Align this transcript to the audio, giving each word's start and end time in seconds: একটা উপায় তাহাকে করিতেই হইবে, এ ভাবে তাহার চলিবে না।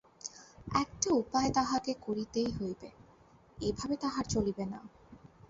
একটা 0.73 1.09
উপায় 1.13 1.49
তাহাকে 1.53 1.91
করিতেই 2.01 2.49
হইবে, 2.51 2.89
এ 3.57 3.69
ভাবে 3.77 3.95
তাহার 3.97 4.25
চলিবে 4.25 4.65
না। 4.65 4.79